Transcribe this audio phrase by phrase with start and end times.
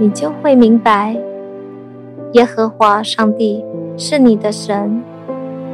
[0.00, 1.14] 你就会明白，
[2.32, 3.62] 耶和华上帝
[3.98, 5.02] 是你的神，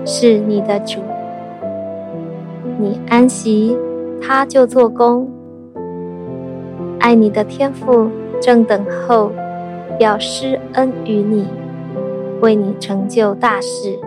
[0.04, 0.98] 是你的主。
[2.76, 3.78] 你安息，
[4.20, 5.30] 他就做工。
[6.98, 9.30] 爱你的天父正等候。
[9.98, 11.46] 要施恩于你，
[12.42, 13.98] 为你成就大事。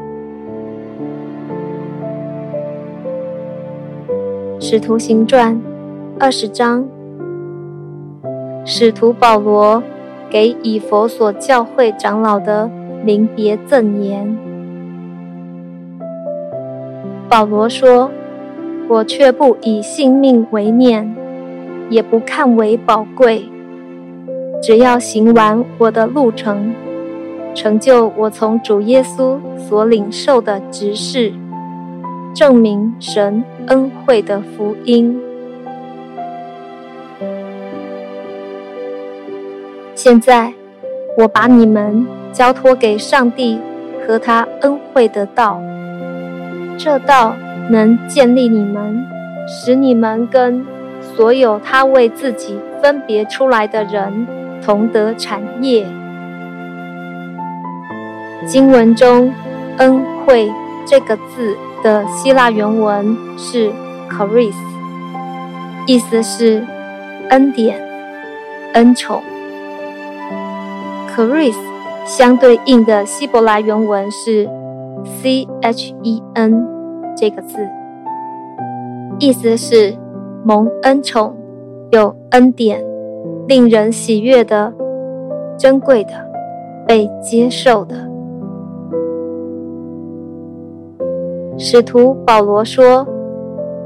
[4.60, 5.60] 使徒行传
[6.20, 6.88] 二十章，
[8.64, 9.82] 使徒保罗
[10.30, 12.70] 给以佛所教会长老的
[13.04, 14.38] 临别赠言。
[17.28, 18.12] 保罗说
[18.90, 21.16] ：“我却不以性命为念，
[21.90, 23.50] 也不看为宝贵。”
[24.62, 26.74] 只要行完我的路程，
[27.56, 31.32] 成就我从主耶稣所领受的职事，
[32.34, 35.20] 证明神恩惠的福音。
[40.02, 40.54] 现在，
[41.18, 43.60] 我把你们交托给上帝
[44.08, 45.62] 和他恩惠的道，
[46.78, 47.36] 这道
[47.70, 49.06] 能建立你们，
[49.46, 50.66] 使你们跟
[51.02, 54.26] 所有他为自己分别出来的人。
[54.64, 55.86] 同得产业。
[58.46, 59.34] 经文中
[59.80, 60.50] “恩惠”
[60.88, 63.70] 这个字的希腊原文是
[64.10, 64.54] “charis”，
[65.88, 66.66] 意思是
[67.30, 67.82] 恩典、
[68.74, 69.24] 恩宠。
[71.16, 71.56] Chris
[72.06, 74.48] 相对应的希伯来原文是
[75.22, 76.66] “chen”
[77.16, 77.58] 这个字，
[79.20, 79.96] 意思是
[80.44, 81.36] 蒙恩宠，
[81.92, 82.90] 有恩典。
[83.48, 84.72] 令人喜悦的、
[85.58, 86.12] 珍贵的、
[86.86, 87.96] 被接受的。
[91.58, 93.08] 使徒保罗说：“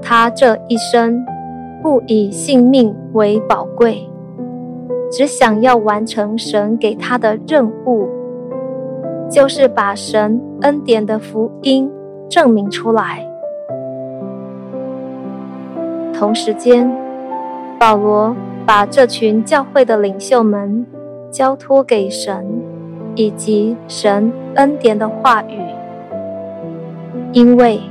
[0.04, 1.26] 他这一生
[1.82, 4.06] 不以性命为宝贵，
[5.16, 8.10] 只想要完成神给他的任务，
[9.30, 11.88] 就是把神恩典的福音
[12.28, 13.24] 证明出来。”
[16.12, 16.92] 同时间，
[17.80, 18.36] 保罗。
[18.66, 20.88] 把这群教会的领袖们
[21.30, 22.48] 交托给神，
[23.14, 25.60] 以及神恩典的话语，
[27.34, 27.82] 因为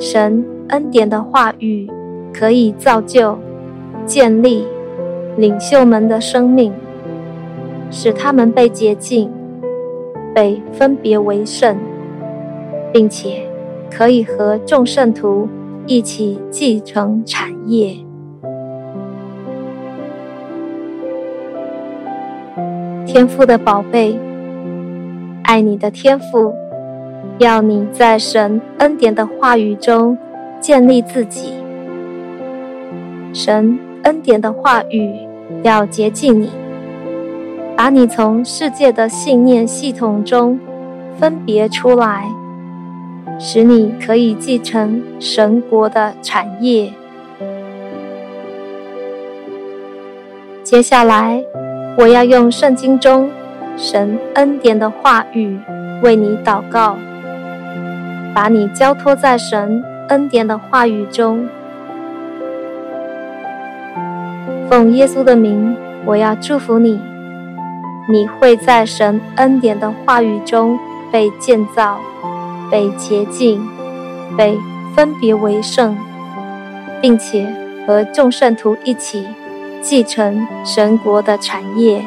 [0.00, 1.88] 神恩典的话语
[2.34, 3.38] 可以造就、
[4.04, 4.66] 建立
[5.36, 6.72] 领袖们的生命，
[7.90, 9.30] 使他们被洁净、
[10.34, 11.76] 被分别为圣，
[12.90, 13.42] 并且
[13.90, 15.46] 可以和众圣徒
[15.86, 17.96] 一起继承产业。
[23.04, 24.18] 天赋的宝贝，
[25.42, 26.54] 爱你的天赋，
[27.38, 30.16] 要你在神恩典的话语中
[30.60, 31.52] 建立自己。
[33.32, 35.25] 神恩典的话语
[35.62, 36.50] 要洁净你，
[37.76, 40.58] 把你从世界的信念系统中
[41.18, 42.28] 分别出来，
[43.38, 46.92] 使你可以继承神国的产业。
[50.62, 51.42] 接下来。
[51.98, 53.30] 我要用圣经中
[53.74, 55.58] 神恩典的话语
[56.02, 56.98] 为你祷告，
[58.34, 61.48] 把你交托在神恩典的话语中。
[64.68, 67.00] 奉耶稣的名，我要祝福你，
[68.08, 70.78] 你会在神恩典的话语中
[71.10, 71.98] 被建造、
[72.70, 73.66] 被洁净、
[74.36, 74.58] 被
[74.94, 75.96] 分别为圣，
[77.00, 77.46] 并且
[77.86, 79.26] 和众圣徒一起。
[79.82, 82.04] 继承神国的产业。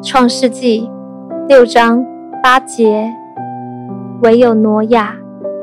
[0.00, 0.88] 创世纪
[1.48, 2.04] 六章
[2.40, 3.12] 八节，
[4.22, 5.16] 唯有挪亚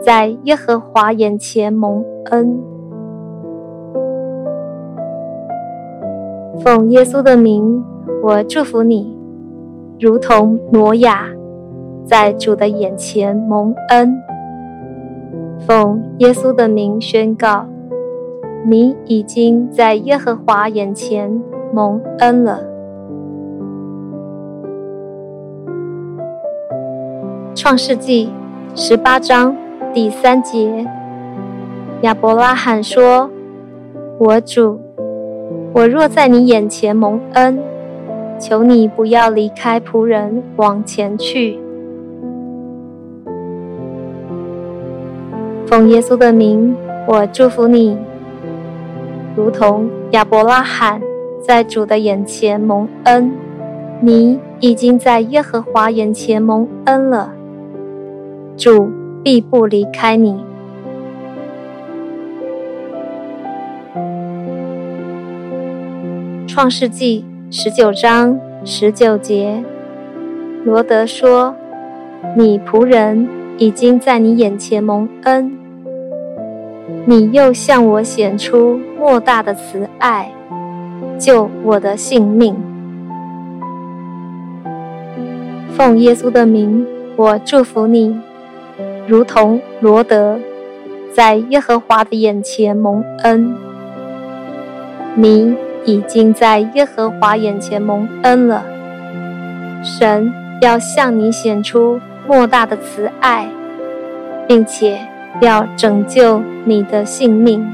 [0.03, 2.72] 在耶和华眼前蒙恩。
[6.61, 7.83] 奉耶稣的名，
[8.21, 9.17] 我祝福你，
[9.99, 11.27] 如同挪亚
[12.05, 14.13] 在主的眼前蒙恩。
[15.65, 17.65] 奉耶稣的名宣告。
[18.65, 22.63] 你已经在耶和华眼前蒙恩了。
[27.53, 28.29] 创世纪
[28.73, 29.53] 十八章
[29.93, 30.87] 第三节，
[32.03, 33.29] 亚伯拉罕说
[34.17, 34.79] ：“我主，
[35.75, 37.57] 我若在你眼前蒙恩，
[38.39, 41.57] 求你不要离开仆人往前去。
[45.65, 46.75] 奉耶稣的名，
[47.07, 47.97] 我祝福你，
[49.35, 51.01] 如同亚伯拉罕
[51.41, 53.31] 在主的眼前蒙恩，
[53.99, 57.33] 你已经在耶和华眼前蒙恩了。
[58.55, 58.91] 主
[59.23, 60.39] 必不离开你。
[66.53, 69.63] 创世纪十九章十九节，
[70.63, 71.55] 罗德说
[72.37, 73.27] ：“你仆人
[73.57, 75.57] 已经在你眼前蒙恩，
[77.05, 80.31] 你又向我显出莫大的慈爱，
[81.17, 82.55] 救我的性命。
[85.75, 86.85] 奉耶稣的名，
[87.15, 88.15] 我祝福你，
[89.07, 90.37] 如同罗德
[91.11, 93.55] 在耶和华的眼前蒙恩，
[95.15, 95.55] 你。”
[95.85, 98.63] 已经在耶和华眼前蒙恩了，
[99.83, 103.49] 神要向你显出莫大的慈爱，
[104.47, 104.99] 并且
[105.41, 107.67] 要拯救你的性命。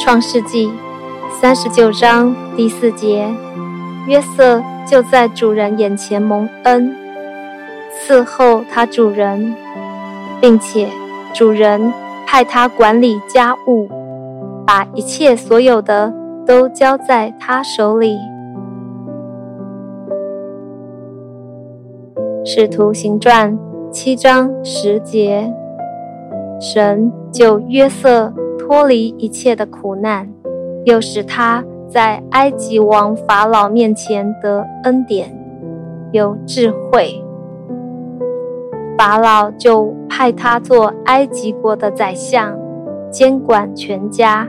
[0.00, 0.68] 创世纪
[1.40, 3.32] 三十九章第四节，
[4.08, 6.96] 约瑟就在主人眼前蒙恩，
[8.04, 9.54] 伺候他主人，
[10.40, 10.88] 并且
[11.32, 11.92] 主人。
[12.32, 13.88] 派他管理家务，
[14.64, 16.14] 把一切所有的
[16.46, 18.16] 都交在他手里。
[22.44, 23.58] 使徒行传
[23.90, 25.52] 七章十节，
[26.60, 30.32] 神就约瑟脱离一切的苦难，
[30.84, 35.36] 又使他在埃及王法老面前得恩典，
[36.12, 37.24] 有智慧。
[39.00, 42.54] 法老就派他做埃及国的宰相，
[43.10, 44.46] 监管全家。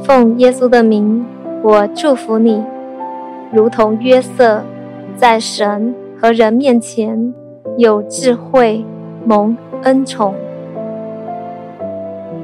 [0.00, 1.24] 奉耶稣的名，
[1.62, 2.64] 我祝福你，
[3.52, 4.64] 如同约瑟，
[5.14, 7.32] 在神和人面前
[7.76, 8.84] 有智慧，
[9.24, 10.34] 蒙恩宠，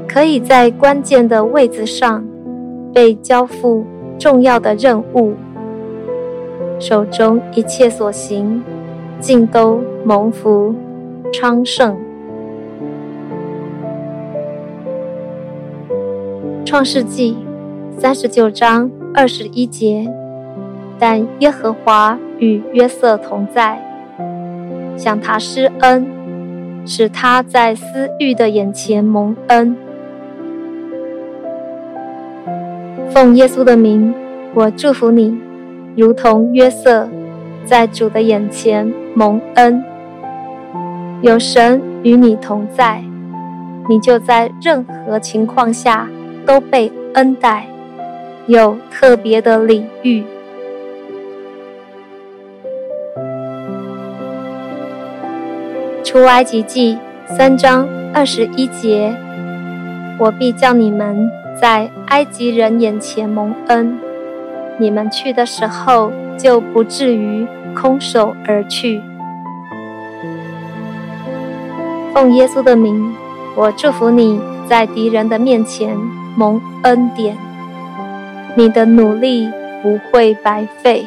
[0.06, 2.24] 可以在关键的位子上
[2.92, 3.84] 被交付
[4.20, 5.32] 重要的任务，
[6.78, 8.62] 手中一切所行。
[9.24, 10.74] 尽都蒙福
[11.32, 11.96] 昌盛。
[16.62, 17.38] 创世纪
[17.96, 20.06] 三十九章二十一节，
[20.98, 23.82] 但耶和华与约瑟同在，
[24.98, 26.06] 向他施恩，
[26.84, 29.74] 使他在私欲的眼前蒙恩。
[33.08, 34.12] 奉耶稣的名，
[34.52, 35.34] 我祝福你，
[35.96, 37.08] 如同约瑟。
[37.66, 39.84] 在主的眼前蒙恩，
[41.22, 43.02] 有神与你同在，
[43.88, 46.08] 你就在任何情况下
[46.44, 47.66] 都被恩待，
[48.46, 50.24] 有特别的礼遇。
[56.02, 59.14] 出埃及记三章二十一节，
[60.18, 63.96] 我必叫你们在埃及人眼前蒙恩，
[64.78, 66.10] 你们去的时候。
[66.36, 67.46] 就不至于
[67.76, 69.00] 空手而去。
[72.14, 73.12] 奉耶稣的名，
[73.56, 75.98] 我祝福你在敌人的面前
[76.36, 77.36] 蒙恩典，
[78.56, 79.50] 你的努力
[79.82, 81.04] 不会白费，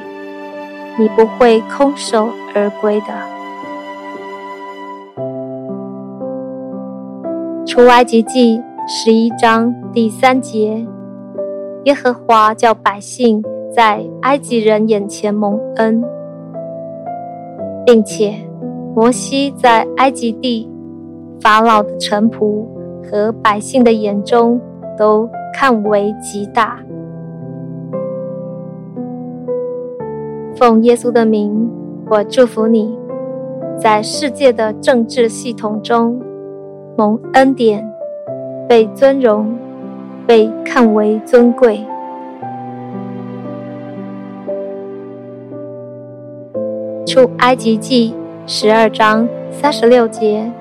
[1.00, 3.08] 你不会空手而归的。
[7.66, 10.86] 出埃及记十一章第三节，
[11.86, 13.42] 耶和华叫百姓。
[13.76, 16.04] 在埃及人眼前蒙恩，
[17.86, 18.34] 并且
[18.96, 20.68] 摩西在埃及地
[21.40, 22.66] 法老的臣仆
[23.04, 24.60] 和百姓的眼中
[24.98, 26.80] 都看为极大。
[30.56, 31.70] 奉耶稣的名，
[32.10, 32.98] 我祝福你，
[33.80, 36.20] 在世界的政治系统中
[36.98, 37.88] 蒙恩典，
[38.68, 39.56] 被尊荣，
[40.26, 41.86] 被看为尊贵。
[47.06, 48.14] 出埃及记
[48.46, 50.52] 十二章三十六节，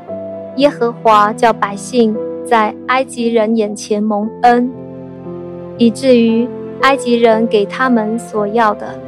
[0.56, 4.70] 耶和华叫百姓在埃及人眼前蒙恩，
[5.76, 6.48] 以至于
[6.80, 8.98] 埃及人给他们所要的，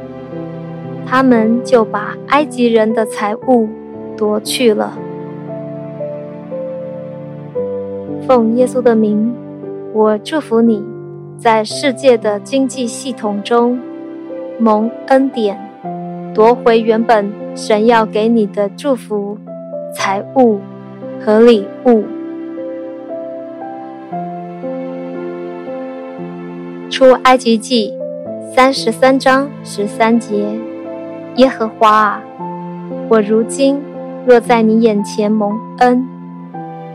[1.05, 3.67] 他们就把埃及人的财物
[4.15, 4.97] 夺去了。
[8.27, 9.33] 奉耶稣的名，
[9.91, 10.83] 我祝福你，
[11.35, 13.79] 在世界的经济系统中
[14.59, 15.57] 蒙恩典。
[16.31, 19.35] 夺回原本神要给你的祝福、
[19.91, 20.59] 财物
[21.23, 22.03] 和礼物。
[26.89, 27.93] 出埃及记
[28.55, 30.43] 三十三章十三节：
[31.35, 32.23] 耶和华啊，
[33.09, 33.79] 我如今
[34.25, 36.07] 若在你眼前蒙恩，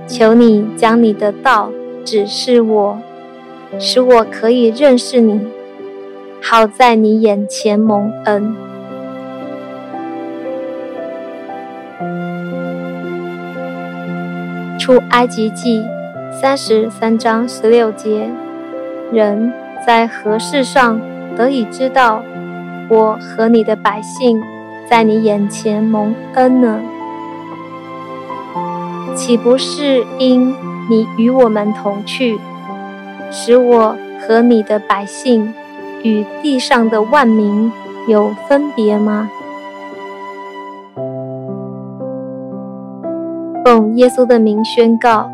[0.07, 1.71] 求你将你的道
[2.05, 2.99] 指示我，
[3.79, 5.41] 使我可以认识你，
[6.43, 8.55] 好在你眼前蒙恩。
[14.85, 15.83] 出埃及记
[16.31, 18.29] 三十三章十六节：
[19.11, 19.51] 人
[19.87, 21.01] 在何事上
[21.35, 22.23] 得以知道
[22.91, 24.43] 我和你的百姓
[24.87, 26.83] 在你眼前蒙恩呢？
[29.17, 30.55] 岂不是因
[30.91, 32.39] 你与我们同去，
[33.31, 35.55] 使我和你的百姓
[36.03, 37.73] 与地上的万民
[38.07, 39.31] 有分别吗？
[43.65, 45.27] 奉耶稣的名宣告：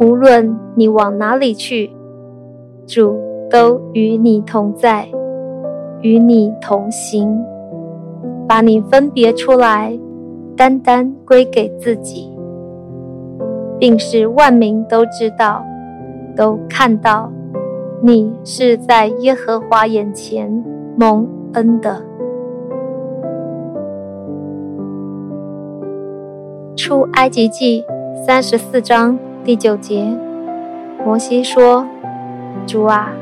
[0.00, 1.92] 无论你往哪里去，
[2.88, 3.16] 主
[3.48, 5.06] 都与你同在，
[6.02, 7.38] 与你同行，
[8.48, 9.96] 把你分别出来，
[10.56, 12.36] 单单归给自己，
[13.78, 15.64] 并使万民都知道，
[16.34, 17.30] 都看到，
[18.02, 20.50] 你是在耶和华眼前
[20.96, 22.05] 蒙恩的。
[26.76, 27.82] 出埃及记
[28.26, 30.06] 三十四章第九节，
[31.02, 31.86] 摩西说
[32.68, 33.14] ：“主啊，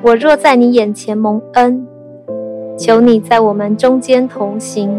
[0.00, 1.86] 我若在你眼前蒙恩，
[2.78, 4.90] 求你在我们中间同行，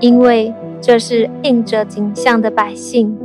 [0.00, 3.16] 因为这是印着景象的百姓。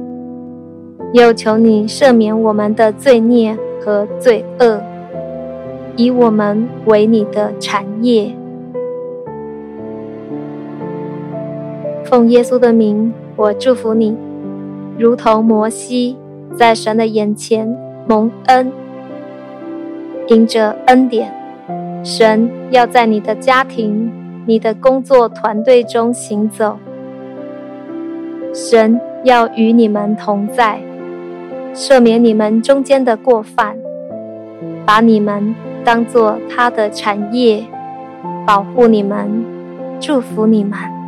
[1.14, 4.82] 又求你赦免我们的罪孽和罪恶，
[5.96, 8.36] 以我们为你的产业。
[12.12, 14.16] 奉耶稣的名。”我祝福你，
[15.00, 16.16] 如同摩西
[16.56, 17.76] 在神的眼前
[18.08, 18.72] 蒙恩，
[20.28, 21.34] 因着恩典，
[22.04, 24.12] 神要在你的家庭、
[24.46, 26.78] 你的工作团队中行走。
[28.54, 30.82] 神要与你们同在，
[31.74, 33.76] 赦免你们中间的过犯，
[34.86, 37.64] 把你们当作他的产业，
[38.46, 39.44] 保护你们，
[40.00, 41.01] 祝福你们。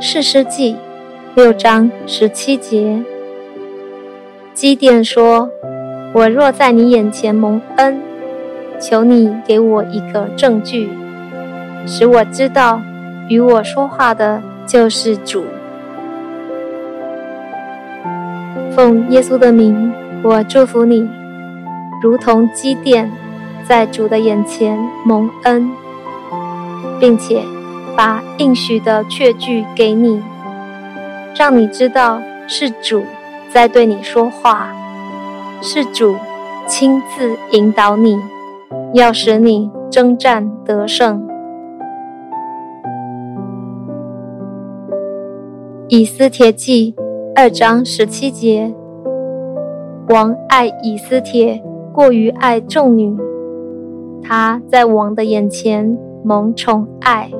[0.00, 0.76] 士师记
[1.34, 3.02] 六章十七节，
[4.54, 5.50] 基甸说
[6.14, 8.00] ：“我若在你眼前蒙恩，
[8.80, 10.88] 求你给我一个证据，
[11.84, 12.80] 使我知道
[13.28, 15.44] 与我说话的就是主。”
[18.70, 21.08] 奉耶稣的名，我祝福你，
[22.00, 23.10] 如同基甸
[23.66, 25.68] 在主的眼前蒙恩，
[27.00, 27.42] 并且。
[27.98, 30.22] 把应许的确据给你，
[31.34, 33.02] 让你知道是主
[33.50, 34.68] 在对你说话，
[35.60, 36.14] 是主
[36.68, 38.16] 亲自引导你，
[38.94, 41.26] 要使你征战得胜。
[45.88, 46.94] 以斯帖记
[47.34, 48.72] 二章十七节，
[50.10, 51.60] 王爱以斯帖
[51.92, 53.18] 过于爱众女，
[54.22, 57.32] 她在王的眼前蒙宠爱。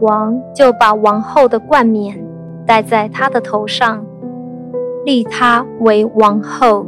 [0.00, 2.18] 王就把王后的冠冕
[2.66, 4.04] 戴在她的头上，
[5.04, 6.86] 立她为王后。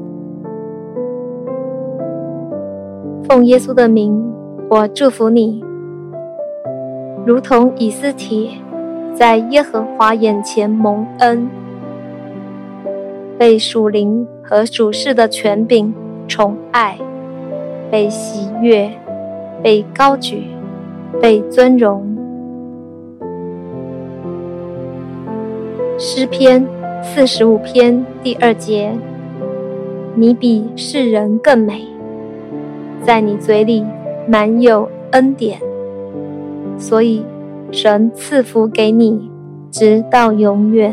[3.28, 4.32] 奉耶稣的名，
[4.70, 5.62] 我祝福你，
[7.26, 8.50] 如同以斯帖
[9.14, 11.48] 在耶和华眼前蒙恩，
[13.38, 15.94] 被属灵和属世的权柄
[16.26, 16.98] 宠爱，
[17.90, 18.90] 被喜悦，
[19.62, 20.44] 被高举，
[21.20, 22.11] 被尊荣。
[26.04, 26.66] 诗篇
[27.00, 28.90] 四十五篇第二节，
[30.16, 31.86] 你比世人更美，
[33.04, 33.86] 在你嘴里
[34.26, 35.60] 满有恩典，
[36.76, 37.24] 所以
[37.70, 39.30] 神赐福给你，
[39.70, 40.92] 直到永远。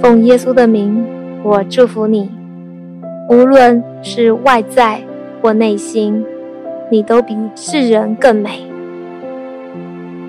[0.00, 1.04] 奉耶稣的名，
[1.42, 2.30] 我祝福你，
[3.28, 5.02] 无论是外在
[5.42, 6.24] 或内心，
[6.90, 8.62] 你都比世人更美，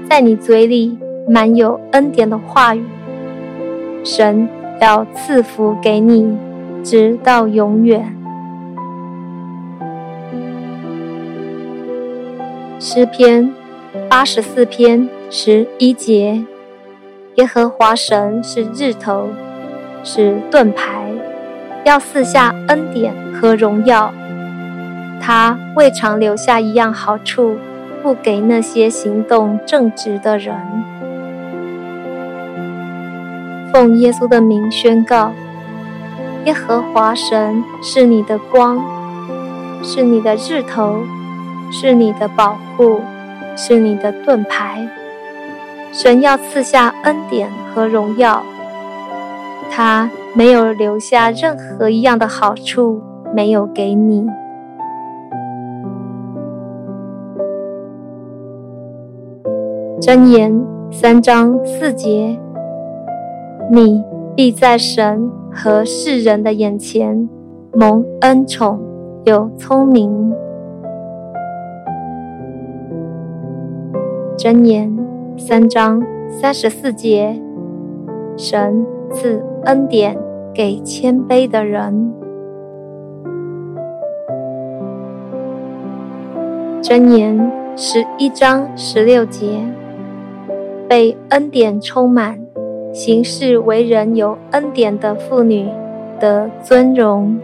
[0.09, 0.97] 在你嘴里。
[1.27, 2.83] 满有恩典的话语，
[4.03, 4.47] 神
[4.81, 6.37] 要赐福给你，
[6.83, 8.13] 直到永远。
[12.77, 13.53] 诗篇
[14.09, 16.43] 八十四篇十一节：
[17.35, 19.29] 耶和华神是日头，
[20.03, 21.09] 是盾牌，
[21.85, 24.13] 要赐下恩典和荣耀。
[25.21, 27.55] 他未尝留下一样好处，
[28.01, 30.53] 不给那些行动正直的人。
[33.73, 35.31] 奉耶稣的名宣告：
[36.45, 38.79] 耶和华神是你的光，
[39.81, 40.99] 是你的日头，
[41.71, 43.01] 是你的保护，
[43.57, 44.87] 是你的盾牌。
[45.91, 48.43] 神要赐下恩典和荣耀，
[49.71, 53.01] 他没有留下任何一样的好处
[53.33, 54.27] 没有给你。
[59.99, 62.39] 箴言三章四节。
[63.71, 64.03] 你
[64.35, 67.27] 必在神和世人的眼前
[67.73, 68.79] 蒙恩宠，
[69.25, 70.33] 又聪明。
[74.37, 74.95] 箴言
[75.37, 77.39] 三章三十四节，
[78.35, 80.17] 神赐恩典
[80.53, 82.13] 给谦卑的人。
[86.81, 89.47] 箴言十一章十六节，
[90.87, 92.42] 被恩典充满。
[92.93, 95.67] 行事为人有恩典的妇女
[96.19, 97.39] 得尊荣。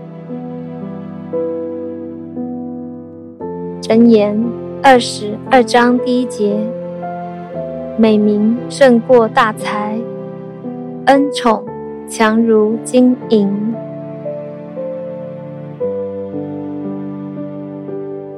[3.82, 4.40] 箴言
[4.84, 6.56] 二十二章第一节：
[7.98, 9.98] 美名胜过大财，
[11.06, 11.66] 恩宠
[12.08, 13.74] 强如金银。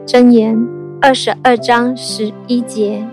[0.05, 0.57] 箴言
[1.01, 3.05] 二十二章十一节：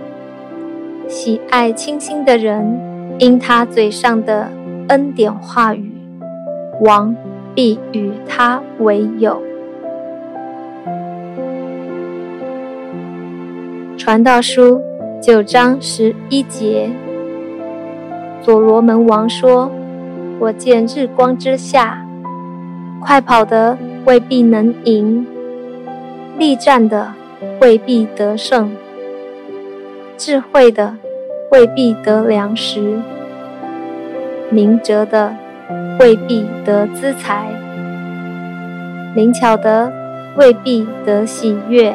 [1.08, 2.87] 喜爱清心的人。
[3.18, 4.48] 因他嘴上的
[4.88, 5.90] 恩典话语，
[6.80, 7.16] 王
[7.52, 9.42] 必与他为友。
[13.96, 14.80] 传道书
[15.20, 16.88] 九章十一节，
[18.40, 19.68] 所罗门王说
[20.38, 22.06] ：“我见日光之下，
[23.00, 25.26] 快跑的未必能赢，
[26.38, 27.08] 力战的
[27.60, 28.70] 未必得胜，
[30.16, 30.94] 智慧的。”
[31.50, 33.00] 未必得粮食，
[34.50, 35.34] 明哲的
[36.00, 37.52] 未必得资财，
[39.14, 39.92] 灵巧的
[40.36, 41.94] 未必得喜悦。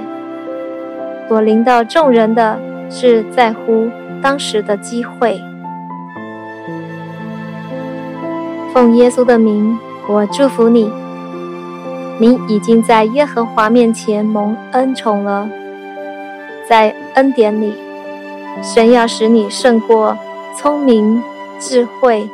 [1.27, 2.59] 所临到众人的
[2.91, 3.89] 是在乎
[4.21, 5.41] 当时的机会。
[8.71, 10.91] 奉耶稣的名，我祝福你，
[12.19, 15.49] 你已经在耶和华面前蒙恩宠了，
[16.69, 17.73] 在恩典里。
[18.61, 20.15] 神要使你胜过
[20.55, 21.23] 聪明、
[21.59, 22.29] 智慧、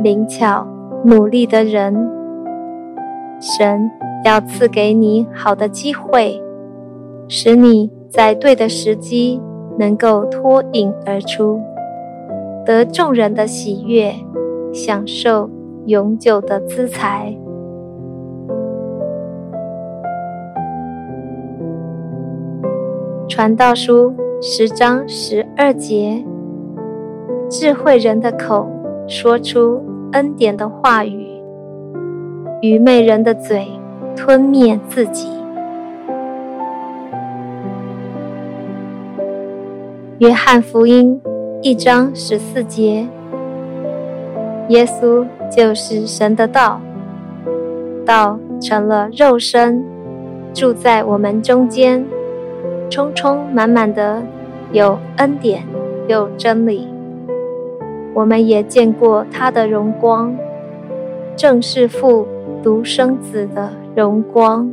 [0.00, 0.64] 灵巧、
[1.04, 1.92] 努力的人。
[3.40, 3.90] 神
[4.24, 6.40] 要赐给你好的机会，
[7.26, 9.40] 使你在对的时机
[9.78, 11.60] 能够脱颖而出，
[12.64, 14.14] 得众人的喜悦，
[14.72, 15.50] 享受
[15.86, 17.36] 永久的资财。
[23.28, 24.14] 传道书。
[24.44, 26.24] 十章十二节，
[27.48, 28.68] 智慧人的口
[29.08, 31.26] 说出恩典的话语，
[32.62, 33.66] 愚昧人的嘴
[34.16, 35.28] 吞灭自己。
[40.18, 41.20] 约翰福音
[41.60, 43.06] 一章十四节，
[44.68, 46.80] 耶稣就是神的道，
[48.06, 49.84] 道成了肉身，
[50.54, 52.04] 住在我们中间。
[52.90, 54.22] 充充满满的
[54.70, 55.64] 有恩典，
[56.08, 56.91] 有真理。
[58.14, 60.36] 我们也见过他的荣光，
[61.34, 62.26] 正是父
[62.62, 64.70] 独生子的荣光。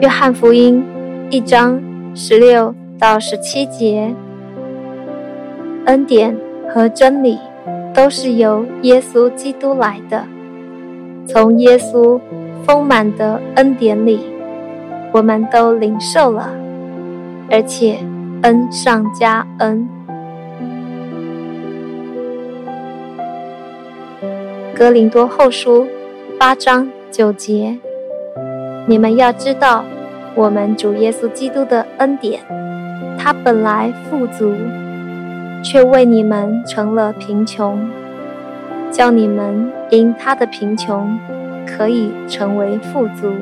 [0.00, 0.82] 约翰福音
[1.28, 1.82] 一章
[2.14, 4.14] 十六到十七节，
[5.84, 6.36] 恩典
[6.68, 7.38] 和真理
[7.92, 10.24] 都是由耶稣基督来的。
[11.26, 12.18] 从耶稣
[12.64, 14.20] 丰满的恩典里，
[15.12, 16.50] 我们都领受了，
[17.50, 17.98] 而且
[18.42, 19.88] 恩上加恩。
[24.74, 25.88] 格林多后书
[26.38, 27.78] 八章九节，
[28.86, 29.84] 你们要知道，
[30.34, 32.40] 我们主耶稣基督的恩典，
[33.18, 34.54] 他本来富足，
[35.64, 37.88] 却为你们成了贫穷。
[38.90, 41.18] 叫你们因他的贫穷，
[41.66, 43.32] 可以成为富足。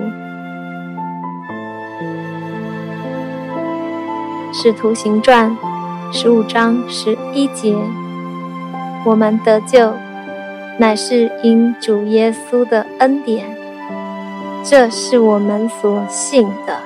[4.58, 5.54] 使徒行传
[6.10, 7.76] 十五章十一节，
[9.04, 9.92] 我们得救，
[10.78, 13.44] 乃是因主耶稣的恩典，
[14.64, 16.78] 这是我们所信的。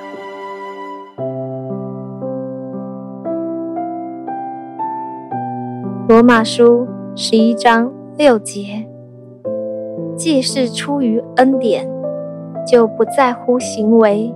[6.09, 7.93] 罗马书十一章。
[8.17, 8.87] 六节，
[10.15, 11.89] 既是出于恩典，
[12.67, 14.35] 就不在乎行为；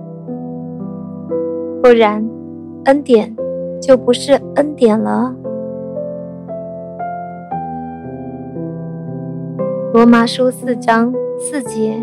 [1.83, 2.27] 不然，
[2.85, 3.35] 恩典
[3.81, 5.35] 就不是恩典了。
[9.93, 11.95] 罗马书四章四节，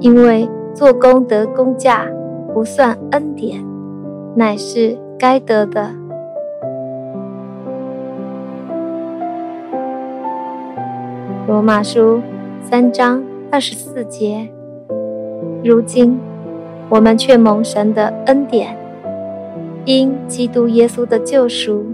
[0.00, 2.06] 因为做工得工价，
[2.52, 3.64] 不算恩典，
[4.34, 5.90] 乃是该得的。
[11.46, 12.20] 罗马书
[12.62, 14.48] 三章二十四节，
[15.62, 16.18] 如今
[16.88, 18.74] 我们却蒙神的恩典，
[19.86, 21.84] 因基督耶稣的救赎，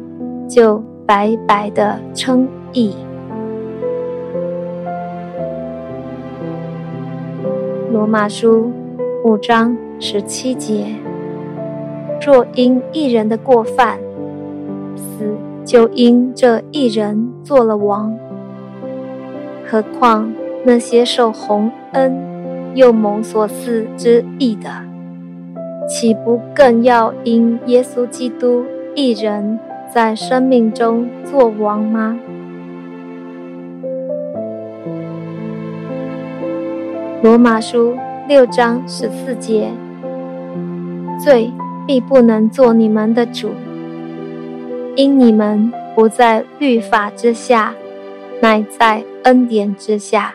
[0.48, 2.94] 就白白的称义。
[7.92, 8.70] 罗马书
[9.24, 10.86] 五章十七节：
[12.24, 13.98] 若因一人的过犯，
[14.94, 18.16] 死就因这一人作了王，
[19.68, 20.32] 何况
[20.64, 22.16] 那些受洪恩
[22.74, 24.70] 又蒙所赐之义的，
[25.90, 29.58] 岂不更要因耶稣基督一人
[29.92, 32.16] 在生命中作王吗？
[37.20, 37.96] 罗马书
[38.28, 39.72] 六章十四节：
[41.18, 41.50] 罪
[41.88, 43.50] 必不能做你们的主，
[44.94, 47.74] 因你们不在律法之下，
[48.40, 50.34] 乃在恩典之下。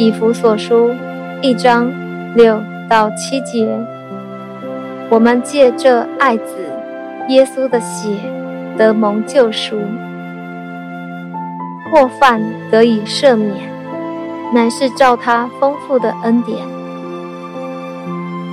[0.00, 0.94] 以弗所书
[1.42, 1.92] 一章
[2.34, 2.58] 六
[2.88, 3.68] 到七节：
[5.10, 6.54] 我们借这爱子
[7.28, 8.08] 耶稣的血
[8.78, 9.76] 得蒙救赎。
[11.92, 13.54] 过犯得以赦免，
[14.54, 16.56] 乃是照他丰富的恩典。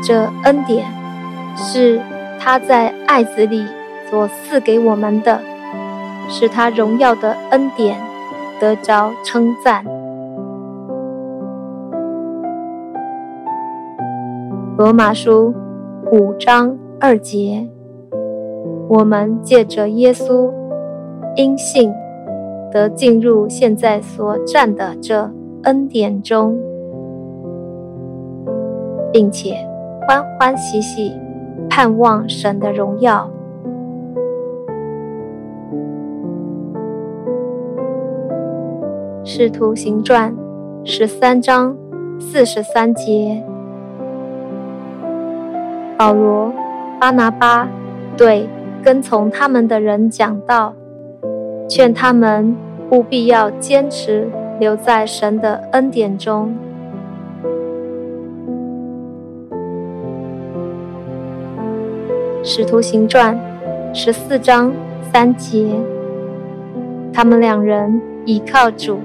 [0.03, 0.86] 这恩典
[1.55, 2.01] 是
[2.38, 3.65] 他在爱子里
[4.10, 5.41] 所赐给我们的，
[6.27, 7.97] 使他荣耀的恩典
[8.60, 9.86] 得着称赞。
[14.77, 15.51] 罗马书
[16.11, 17.67] 五章二节，
[18.87, 20.53] 我们借着耶稣
[21.35, 21.91] 因信。
[22.69, 25.31] 得进入现在所站的这
[25.63, 26.59] 恩典中，
[29.11, 29.55] 并且
[30.05, 31.13] 欢欢喜喜
[31.69, 33.31] 盼望神的荣耀。
[39.23, 40.35] 使徒行传
[40.83, 41.75] 十三章
[42.19, 43.41] 四十三节，
[45.97, 46.53] 保罗、
[46.99, 47.67] 巴拿巴
[48.15, 48.47] 对
[48.83, 50.73] 跟从他们的人讲道。
[51.67, 52.55] 劝他们
[52.91, 56.55] 务必要坚持留在神的恩典中。
[62.41, 63.38] 使徒行传
[63.93, 64.71] 十四章
[65.12, 65.67] 三节，
[67.12, 68.99] 他们两人倚靠主，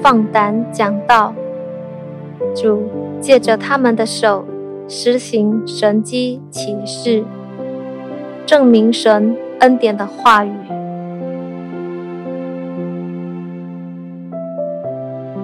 [0.00, 1.34] 放胆讲道，
[2.54, 2.84] 主
[3.20, 4.46] 借着他们的手
[4.88, 7.24] 施行神迹启示，
[8.46, 10.52] 证明神恩典的话语。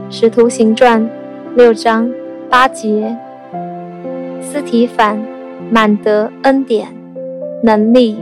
[0.08, 1.10] 使徒行传
[1.56, 2.08] 六章
[2.48, 3.16] 八节，
[4.40, 5.20] 斯提反
[5.70, 6.88] 满得恩典
[7.64, 8.16] 能力，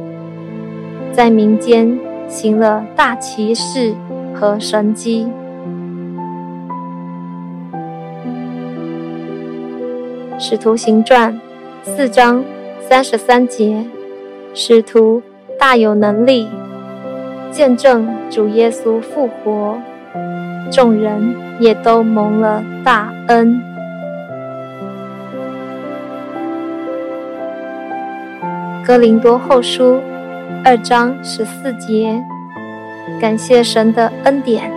[1.12, 3.92] 在民间行了大奇事
[4.32, 5.26] 和神迹。
[10.42, 11.38] 使徒行传
[11.82, 12.42] 四章
[12.88, 13.84] 三十三节，
[14.54, 15.22] 使徒
[15.58, 16.48] 大有能力，
[17.50, 19.78] 见证主耶稣复活。
[20.72, 23.60] 众人也都蒙了大恩。
[28.86, 30.00] 哥林多后书
[30.64, 32.18] 二章十四节，
[33.20, 34.72] 感谢神的恩典，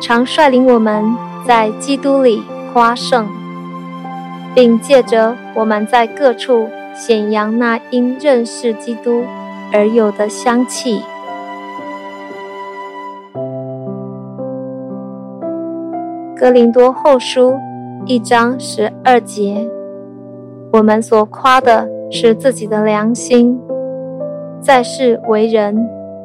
[0.00, 1.04] 常率领我们
[1.46, 3.28] 在基督里夸胜，
[4.54, 9.24] 并借着我们在各处显扬那因认识基督
[9.72, 11.02] 而有的香气。
[16.36, 17.54] 哥林多后书
[18.06, 19.66] 一章十二节，
[20.72, 23.58] 我们所夸的是自己的良心，
[24.60, 25.74] 在世为人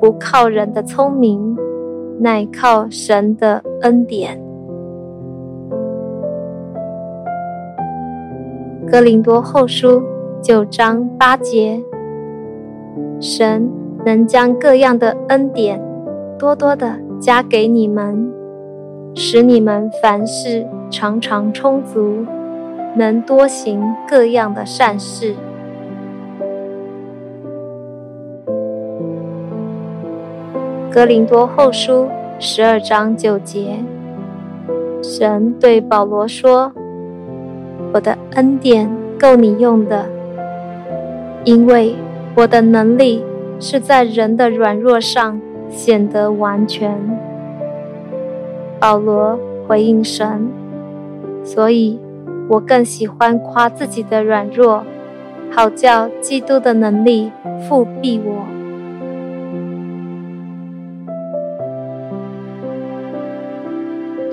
[0.02, 1.56] 不靠人的聪明，
[2.20, 4.49] 乃靠神的恩典。
[8.92, 10.02] 哥林多后书
[10.42, 11.80] 九章八节，
[13.20, 13.70] 神
[14.04, 15.80] 能将各样的恩典
[16.40, 18.34] 多多的加给你们。
[19.14, 22.26] 使你们凡事常常充足，
[22.96, 25.36] 能多行各样的善事。
[30.92, 32.08] 哥林多后书
[32.40, 33.84] 十二章九节，
[35.04, 36.72] 神对保罗说
[37.92, 40.06] ：“我的恩典够你用的，
[41.44, 41.96] 因为
[42.36, 43.24] 我的能力
[43.60, 46.96] 是在人的软弱上显得完全。
[48.80, 50.50] 保罗回应神，
[51.44, 52.00] 所以
[52.48, 54.84] 我更喜欢夸自己的软弱，
[55.52, 57.32] 好叫基督的能力
[57.68, 58.46] 覆庇我。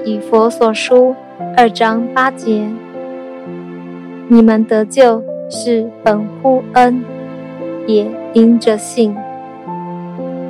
[0.04, 1.16] 以佛所书
[1.56, 2.68] 二章八节。
[4.28, 7.04] 你们得救是本乎恩，
[7.86, 9.14] 也因着信。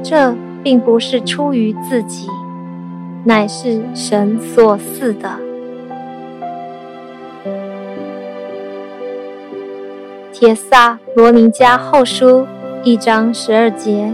[0.02, 2.26] 这并不是出于自己，
[3.24, 5.28] 乃是神所赐的。
[10.32, 12.46] 帖撒罗尼迦后书
[12.82, 14.12] 一章十二节，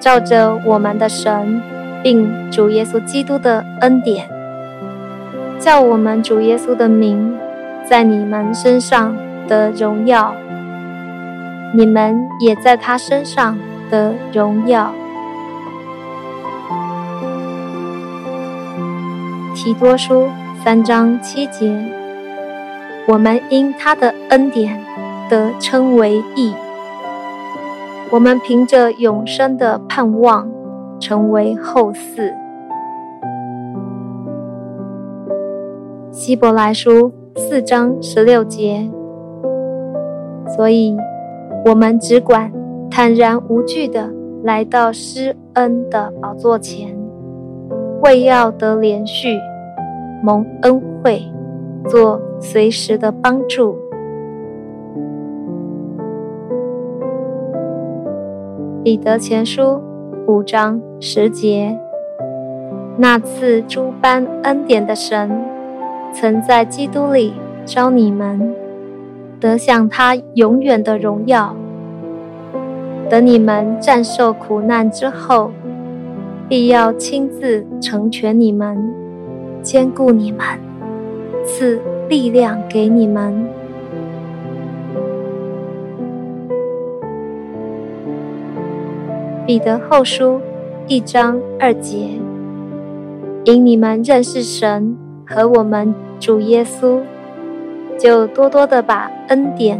[0.00, 1.62] 照着我们的神，
[2.02, 4.28] 并主耶稣基督的恩典，
[5.60, 7.38] 叫我们主耶稣的名。
[7.88, 9.16] 在你们身上
[9.48, 10.34] 的荣耀，
[11.74, 13.56] 你们也在他身上
[13.90, 14.92] 的荣耀。
[19.54, 20.28] 提多书
[20.62, 21.74] 三章七节，
[23.06, 24.78] 我们因他的恩典
[25.30, 26.54] 得称为义，
[28.10, 30.46] 我们凭着永生的盼望
[31.00, 32.34] 成为后嗣。
[36.12, 37.17] 希伯来书。
[37.38, 38.90] 四章十六节，
[40.56, 40.96] 所以，
[41.64, 42.52] 我们只管
[42.90, 46.98] 坦然无惧的来到施恩的宝座前，
[48.02, 49.38] 为要得连续，
[50.20, 51.22] 蒙恩惠，
[51.86, 53.76] 做随时的帮助。
[58.82, 59.80] 彼得前书
[60.26, 61.78] 五章十节，
[62.96, 65.57] 那赐诸般恩典的神。
[66.12, 67.32] 曾在基督里
[67.64, 68.54] 召你们，
[69.38, 71.54] 得享他永远的荣耀。
[73.08, 75.52] 等你们战胜苦难之后，
[76.48, 78.92] 必要亲自成全你们，
[79.62, 80.40] 坚固你们，
[81.44, 83.48] 赐力量给你们。
[89.46, 90.40] 彼得后书
[90.86, 92.10] 一章二节，
[93.44, 94.96] 因你们认识神。
[95.30, 97.00] 和我们主耶稣，
[97.98, 99.78] 就多多的把恩典、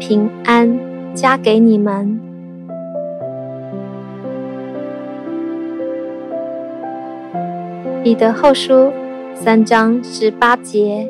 [0.00, 0.76] 平安
[1.14, 2.18] 加给你们。
[8.02, 8.90] 彼得后书
[9.32, 11.06] 三章十八节，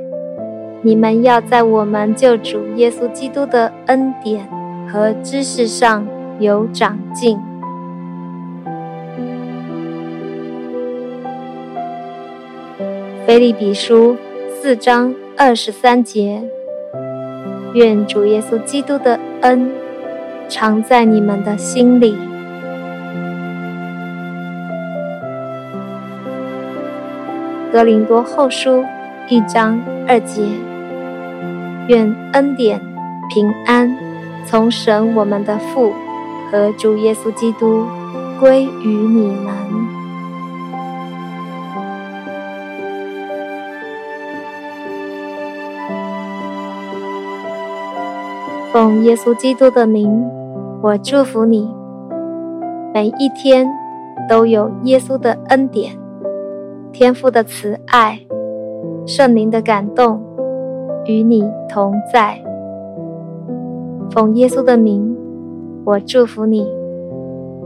[0.82, 4.46] 你们要在我们救主耶稣基督的恩典
[4.92, 6.06] 和知识上
[6.38, 7.49] 有长进。
[13.30, 14.16] 腓立比书
[14.60, 16.42] 四章二十三节，
[17.74, 19.70] 愿主耶稣基督的恩
[20.48, 22.16] 常在你们的心里。
[27.70, 28.84] 哥林多后书
[29.28, 30.42] 一章二节，
[31.86, 32.80] 愿恩典
[33.32, 33.96] 平安
[34.44, 35.94] 从神我们的父
[36.50, 37.86] 和主耶稣基督
[38.40, 39.89] 归于你们。
[48.72, 50.24] 奉耶稣基督的名，
[50.80, 51.68] 我祝福你，
[52.94, 53.66] 每一天
[54.28, 55.98] 都有耶稣的恩典、
[56.92, 58.20] 天父的慈爱、
[59.04, 60.22] 圣灵的感动
[61.06, 62.40] 与你同在。
[64.12, 65.16] 奉耶稣的名，
[65.84, 66.64] 我祝福你，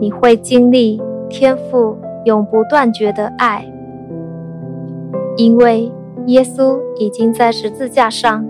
[0.01, 3.63] 你会经历天父永不断绝的爱，
[5.37, 5.93] 因为
[6.29, 8.43] 耶稣已经在十字架上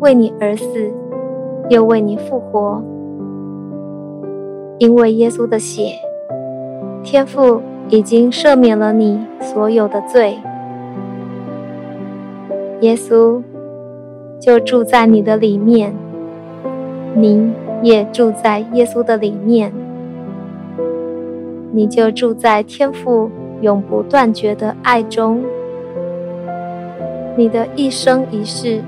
[0.00, 0.92] 为你而死。
[1.68, 2.80] 又为你复活，
[4.78, 5.94] 因为耶稣的血，
[7.02, 10.38] 天父已经赦免了你所有的罪。
[12.82, 13.42] 耶稣
[14.38, 15.92] 就住在你的里面，
[17.14, 17.52] 你
[17.82, 19.72] 也住在耶稣的里面，
[21.72, 23.28] 你就住在天父
[23.60, 25.42] 永不断绝的爱中，
[27.34, 28.80] 你的一生一世。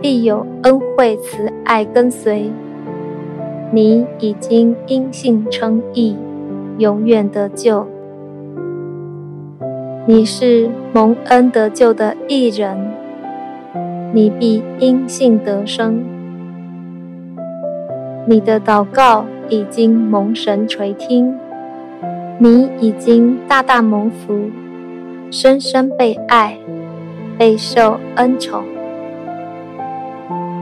[0.00, 2.50] 必有恩惠慈爱跟随，
[3.72, 6.16] 你已经因信称义，
[6.78, 7.86] 永远得救。
[10.06, 12.92] 你是蒙恩得救的义人，
[14.12, 16.04] 你必因信得生。
[18.26, 21.34] 你的祷告已经蒙神垂听，
[22.38, 24.50] 你已经大大蒙福，
[25.30, 26.58] 深深被爱，
[27.38, 28.75] 备受恩宠。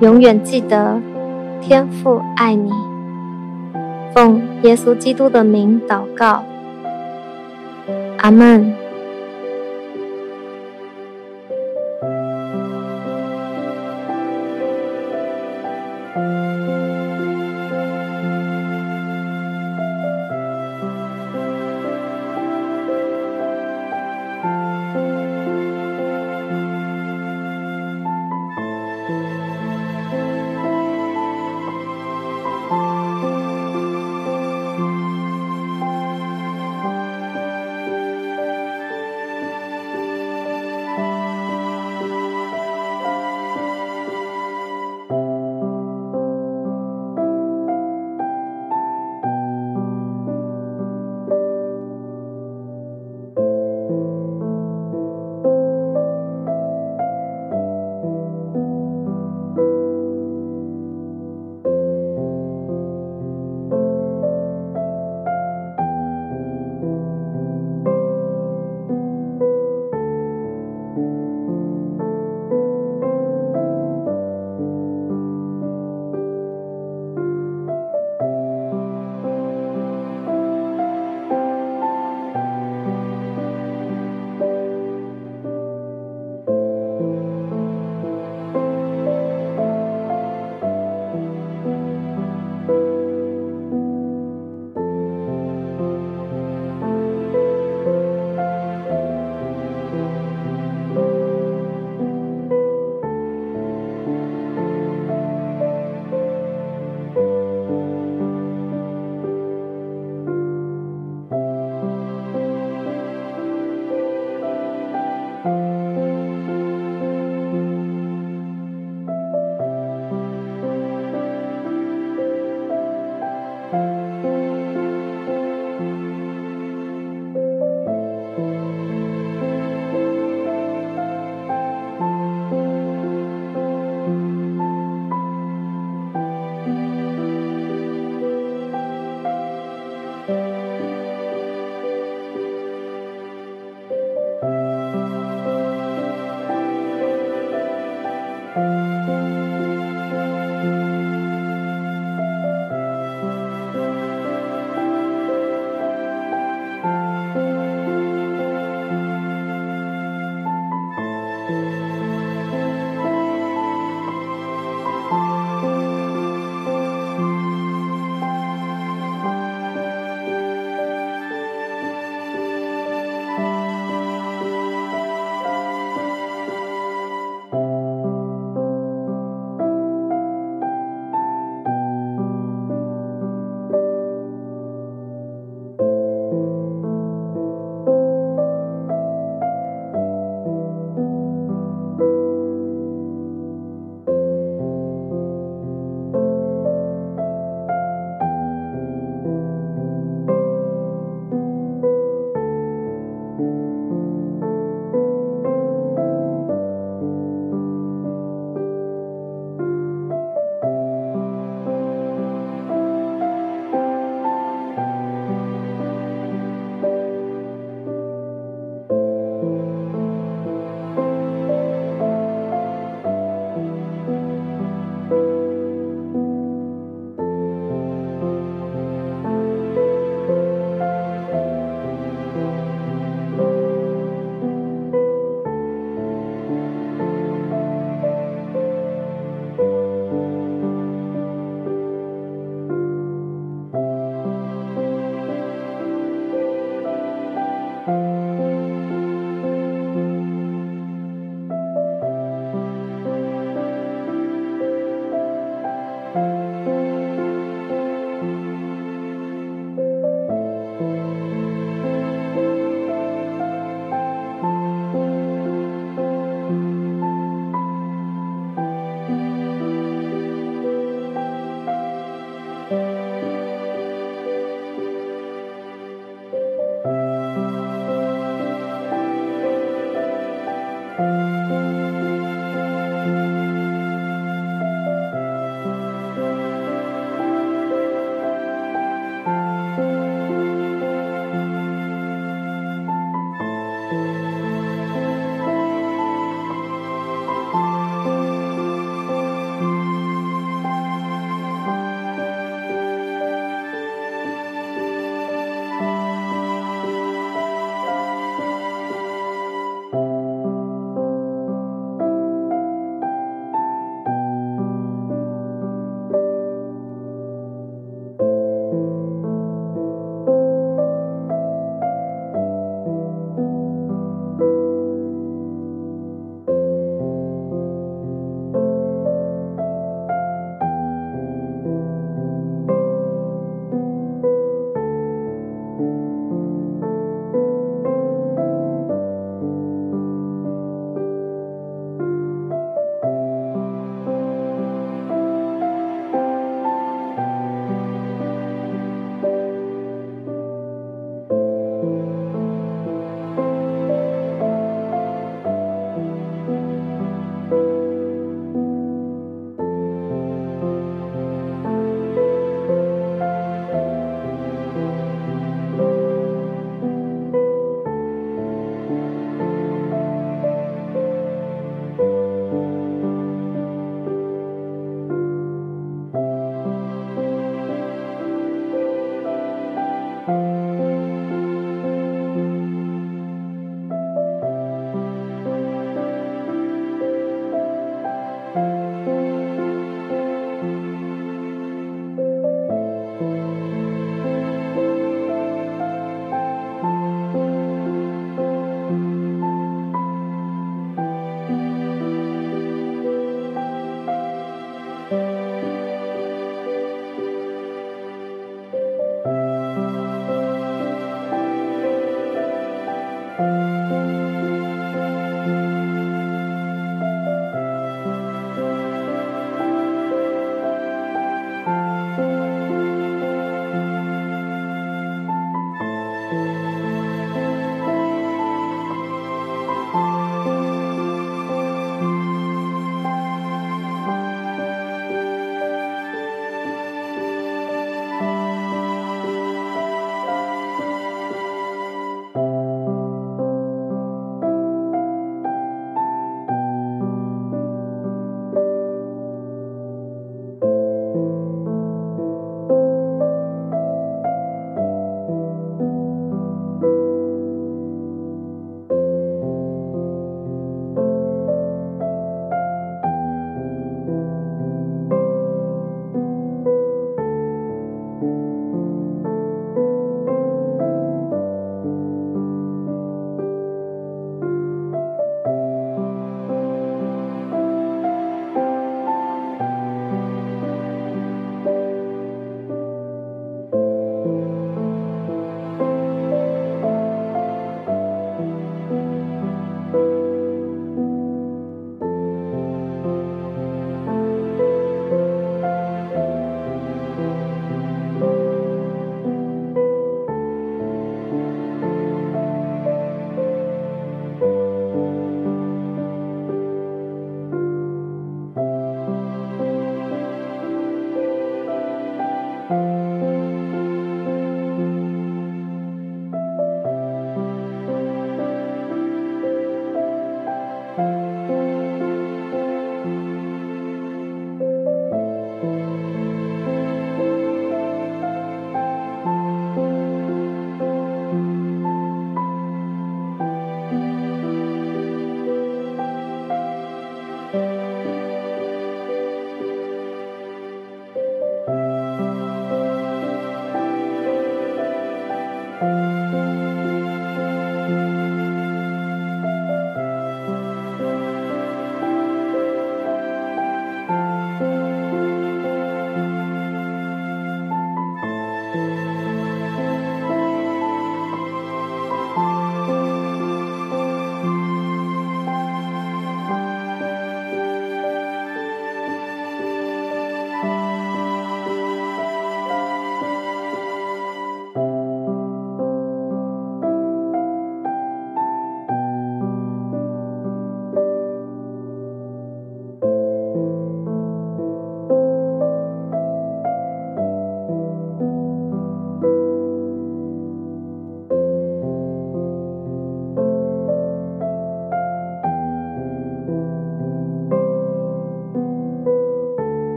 [0.00, 1.00] 永远记得
[1.60, 2.70] 天父爱你。
[4.14, 6.42] 奉耶稣基督的名祷告，
[8.18, 8.85] 阿门。